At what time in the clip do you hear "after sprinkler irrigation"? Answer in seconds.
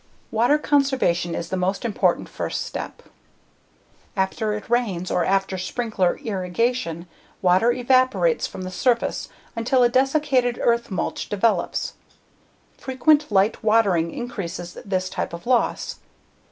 5.23-7.05